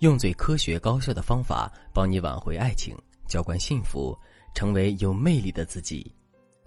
[0.00, 4.16] 用最科学高效的方法帮你挽回爱情，浇灌幸福，
[4.54, 6.08] 成为有魅力的自己。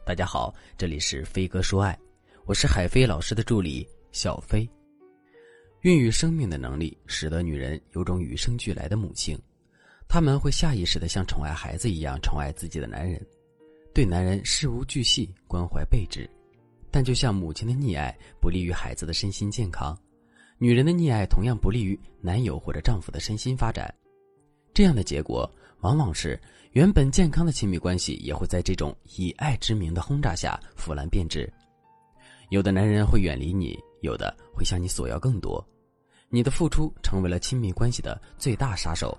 [0.06, 1.98] 大家好，这里是飞哥说爱，
[2.44, 4.70] 我是海飞老师的助理小飞。
[5.80, 9.40] 孕育生命的能力，使得女人有种与生俱来的母性，
[10.10, 13.26] 她们会下意识的像宠爱孩子一样宠爱自己的男人，
[13.94, 16.30] 对男人事无巨细，关怀备至。
[16.92, 19.98] 但就像母亲的溺爱不利于孩子的身心健康，
[20.64, 23.92] 女人的溺爱同样不利于男友或者丈夫的身心发展。
[24.76, 26.40] 这样的结果往往是
[26.74, 31.52] 原本健康的亲密关系也会在这种以爱之名的轰炸下腐烂变质。
[32.52, 35.68] 有的男人会远离你，有的会向你索要更多，
[36.30, 39.18] 你的付出成为了亲密关系的最大杀手。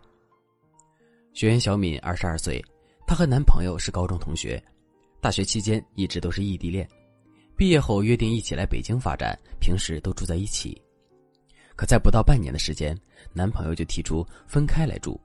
[1.33, 2.65] 学员小敏二十二岁，
[3.05, 4.63] 她和男朋友是高中同学，
[5.21, 6.89] 大学期间一直都是异地恋。
[7.57, 10.81] 毕业后约定一起来北京发展，平时都住在一起。
[11.83, 12.97] 可在不到半年的时间，
[13.33, 15.21] 男朋友就提出分开来住。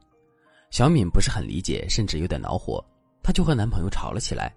[0.72, 2.84] 小敏不是很理解，甚至有点恼火，
[3.22, 4.52] 她就和男朋友吵了起来。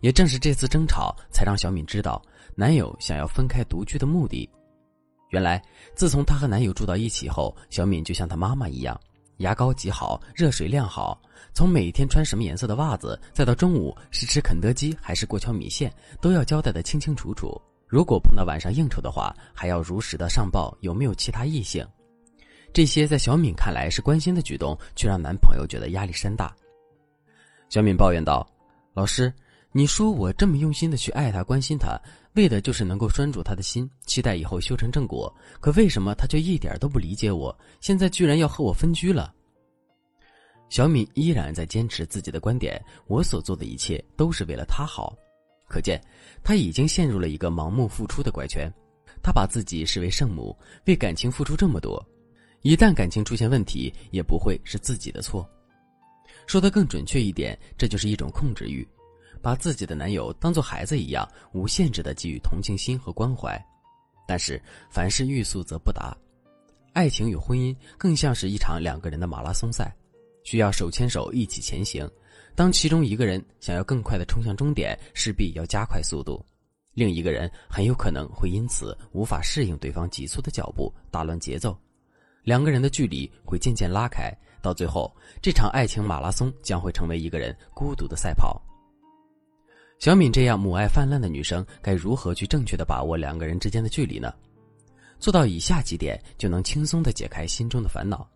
[0.00, 2.20] 也正是这次争吵，才让小敏知道
[2.56, 4.50] 男友想要分开独居的目的。
[5.28, 5.62] 原来，
[5.94, 9.00] 自从她和男友住到一起后，小敏就像她妈妈一样。
[9.36, 11.16] 牙膏挤好，热水晾好，
[11.54, 17.56] 从每天穿什么颜色的袜子，再到中午是吃肯德基还是过桥米线，都要交代的清清楚楚。
[17.90, 21.84] 如果碰到晚上应酬的话，还要如实的上报有没有其他异性。
[22.72, 26.54] 这些在小敏看来是关心的举动，却让男朋友觉得压力山大。
[27.68, 28.48] 小敏抱怨道
[28.94, 29.32] ：“老师，
[29.72, 32.00] 你说我这么用心的去爱他、关心他，
[32.34, 35.32] 为的就是能够拴住他的心，期待以后修成正果。
[35.58, 37.56] 可为什么他却一点都不理解我？
[37.80, 39.34] 现在居然要和我分居了？”
[40.70, 45.12] 小敏依然在坚持自己的观点，我所做的一切都是为了他好。
[45.70, 46.02] 可见，
[46.42, 48.68] 他已经陷入了一个盲目付出的怪圈。
[49.22, 52.04] 他把自己视为圣母，为感情付出这么多，
[52.62, 55.48] 一旦感情出现问题，也不会是自己的错。
[56.46, 58.86] 说的更准确一点，这就是一种控制欲，
[59.40, 63.56] 把自己的男友当做孩子一样，无限制的给予同情心和关怀。
[64.26, 66.16] 但是，凡事欲速则不达，
[66.92, 69.94] 爱情与婚姻更像是一场两个人的马拉松赛。
[70.42, 72.10] 需要手牵手一起前行，
[72.54, 76.44] 当其中一个人想要更快的冲向终点，势必要加快速度，
[76.94, 81.76] 另一个人很有可能会因此无法适应对方急促的脚步，打乱节奏，
[82.42, 84.30] 两个人的距离会渐渐拉开，
[84.60, 88.60] 到最后，这场爱情马拉松将会成为一个人孤独的赛跑。
[89.98, 94.32] 小敏这样母爱泛滥的女生，该如何去正确的把握两个人之间的距离呢？
[95.18, 98.26] 做到以下几点，就能轻松的解开心中的烦恼。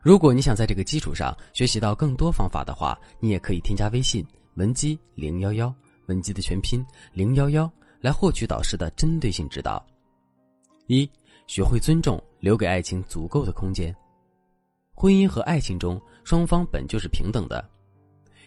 [0.00, 5.74] 如果你想在这个基础上学习到更多方法的话，你也可以添加微信文姬零幺幺，
[6.06, 7.70] 文姬的全拼零幺幺，
[8.00, 9.84] 来获取导师的针对性指导。
[10.86, 11.08] 一，
[11.48, 13.94] 学会尊重，留给爱情足够的空间。
[14.94, 17.68] 婚姻和爱情中，双方本就是平等的，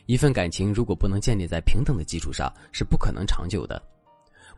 [0.05, 3.81] 一份感情如果不能建立在平等的基础上，是不可能长久的。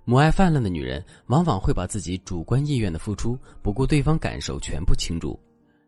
[0.05, 5.39] 母爱泛滥的女人，往往会把自己主观意愿的付出，不顾对方感受，全部倾注。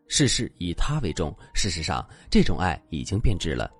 [0.08, 3.70] 事事以他为重，事实上，这种爱已经变质了。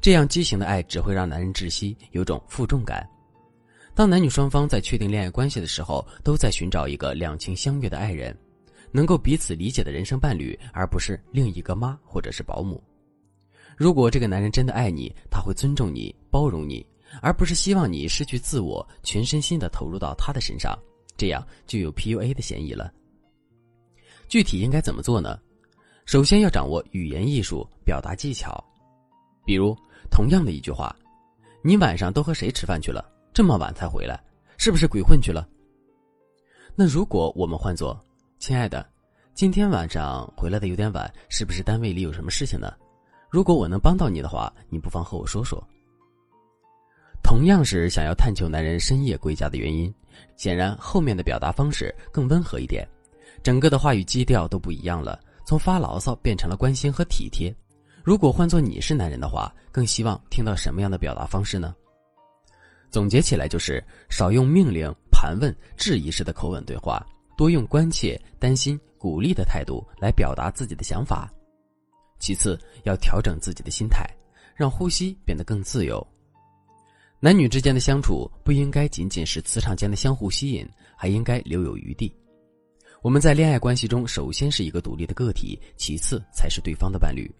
[0.00, 3.08] 这样畸形的爱只会让男人窒息，有种负重感。
[3.94, 8.36] 当男女双方在确定恋爱关系的时候，都在寻找一个两情相悦的爱人，
[8.92, 12.82] 能够彼此理解的人生伴侣，而不是另一个妈或者是保姆。
[13.76, 16.86] 如果这个男人真的爱你，他会尊重你、包容你，
[17.22, 20.78] 而不是希望你失去自我，全身心的投入到他的身上，
[21.16, 22.92] 这样就有 PUA 的嫌疑了。
[24.28, 25.38] 具体应该怎么做呢？
[26.04, 28.62] 首先要掌握语言艺术、表达技巧。
[29.44, 29.76] 比如，
[30.10, 30.94] 同样的一句话
[31.62, 33.04] ：“你晚上都和谁吃饭去了？
[33.32, 34.22] 这么晚才回来，
[34.56, 35.48] 是不是鬼混去了？”
[36.74, 37.98] 那如果我们换做
[38.38, 38.86] ：“亲爱的，
[39.34, 42.72] 今天晚上回来的有点晚，是不是单位里有什么事情呢？
[43.30, 45.62] 如果我能帮到你的话，你不妨和我说说。”
[47.22, 49.92] 同样是想要探求男人深夜归家的原因，
[50.36, 52.86] 显然后面的表达方式更温和一点。
[53.46, 57.54] 整个的话语基调都不一样了，从发牢骚变成了关心和体贴。
[58.02, 61.72] 如果换做你是男人的话，更希望听到什么样的表达方式呢？
[62.90, 67.06] 总结起来就是少用命令、盘问、质疑式的口吻对话，
[67.36, 71.32] 多用关切、担心、鼓励的态度来表达自己的想法。
[72.18, 74.04] 其次，要调整自己的心态，
[74.56, 76.04] 让呼吸变得更自由。
[77.20, 82.12] 男女之间的相处不应该仅仅是磁场间的相互吸引，还应该留有余地。
[83.02, 87.30] 我们在恋爱关系中，首先是一个独立的个体，其次才是对方的伴侣。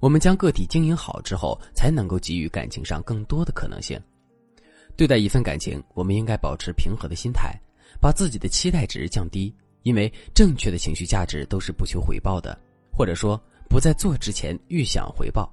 [0.00, 4.00] 我们将个体经营好之后，才能够给予感情上更多的可能性。
[4.96, 7.58] 对待一份感情，我们应该保持平和的心态，
[8.00, 9.52] 把自己的期待值降低，
[9.82, 12.56] 因为正确的情绪价值都是不求回报的，
[12.92, 15.52] 或者说不在做之前预想回报。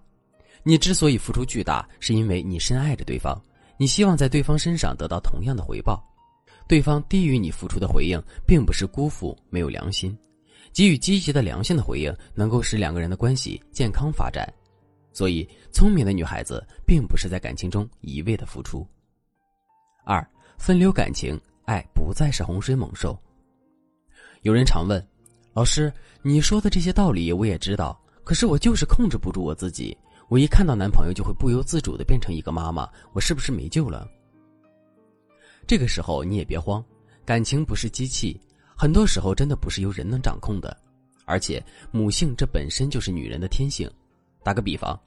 [0.61, 3.41] 你之所以付出巨大，是因为你深爱着对方，
[3.77, 6.03] 你希望在对方身上得到同样的回报。
[6.71, 10.17] 对方低于你付出的回应，并不是辜负，没有良心。
[10.71, 14.47] 给予积极的良性的回应，能够使两个人的关系健康发展。
[15.11, 18.87] 所以，聪明的女孩子并不是在感情中一味的付出。
[20.05, 20.25] 二，
[20.57, 23.19] 分流感情，爱不再是洪水猛兽。
[24.43, 25.05] 有人常问，
[25.51, 25.91] 老师，
[26.21, 29.97] 你说的这些道理我也知道，可是我就是控制不住我自己，
[30.29, 34.07] 我一看到男朋友就会不由自主的变成一个妈妈，我是不是没救了？
[35.71, 36.83] 这个时候你也别慌，
[37.23, 38.37] 感情不是机器。
[38.75, 40.75] 很多时候，真的不是由人能掌控的，
[41.23, 43.89] 而且母性这本身就是女人的天性。
[44.43, 44.99] 打个比方，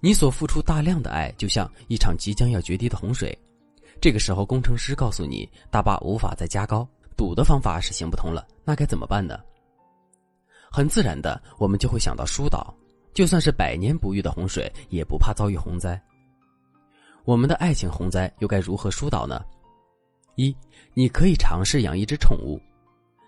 [0.00, 3.38] 你所付出大量的爱，就像一场即将要决堤的洪水。
[4.00, 6.84] 这个时候，工程师告诉你大坝无法再加高，
[7.16, 9.38] 堵的方法是行不通了，那该怎么办呢？
[10.72, 12.74] 很自然的，我们就会想到疏导。
[13.14, 16.02] 就算是百年不遇的洪水，也不怕遭遇洪灾。
[17.24, 19.40] 我们的爱情洪灾又该如何疏导呢？
[20.40, 20.56] 一，
[20.94, 22.58] 你可以尝试养一只宠物。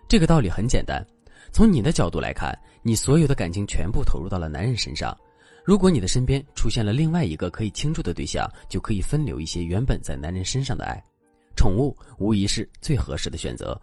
[0.09, 1.07] 这个道理很简单，
[1.53, 5.15] 从你的角度来看，你所有的感情全部投入到了男人身上。
[5.63, 11.03] 如果你的身边出现了另外一个可以倾注的对象，就可以分流一些原本在男人身上的爱。
[11.55, 13.79] 宠物无疑是最合适的选择。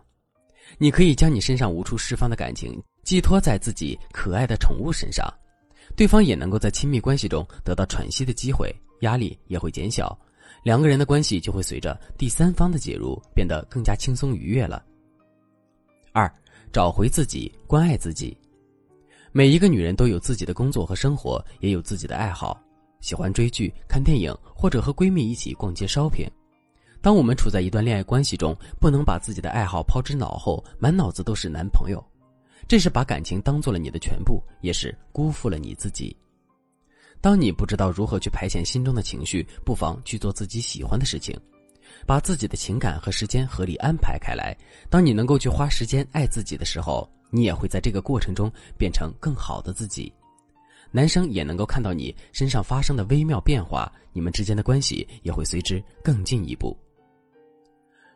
[0.78, 5.32] 你可以将你身上无处释放的感情寄托在自己可爱的宠物身上，
[5.96, 10.18] 对方也能够在亲密关系中得到喘息的机会，压力也会减小，
[10.64, 14.84] 两个人的关系就会随着第三方的介入变得更加轻松愉悦了。
[16.12, 16.32] 二，
[16.72, 18.38] 找回自己，关爱自己。
[19.32, 22.60] 每一个女人都有自己的工作和生活，也有自己的爱好，
[23.00, 26.28] 喜欢追剧、看电影，或者和闺蜜一起逛街 shopping。
[27.02, 32.04] 当我们处在一段恋爱关系中，不能把自己的爱好抛之脑后，满脑子都是男朋友，
[32.68, 36.14] 这是把感情当做了你的全部，也是辜负了你自己。
[37.22, 41.38] 当你不知道如何去排遣心中的情绪，不妨去做自己喜欢的事情。
[42.06, 44.56] 把自己的情感和时间合理安排开来。
[44.90, 50.12] 当你能够去花时间爱自己的时候，你也会在这个过程中变成更好的自己。
[50.92, 56.78] 男生也能够看到你身上发生的微妙变化，你们之间的关系也会随之更进一步。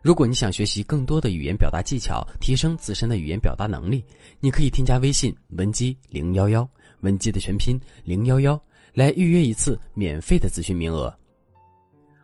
[0.01, 4.03] 如果你想学习更多的语言表达技巧，提升自身的语言表达能力，
[4.39, 6.67] 你可以添加微信文姬零幺幺，
[7.01, 8.59] 文姬的全拼零幺幺，
[8.93, 11.13] 来预约一次免费的咨询名额。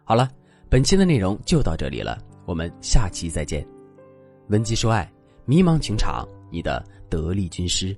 [0.03, 0.29] 好了。
[0.71, 3.67] 本期的内容就到这里了，我们下期再见。
[4.49, 5.11] 文姬说爱，
[5.45, 7.97] 迷茫情场，你的得力军师。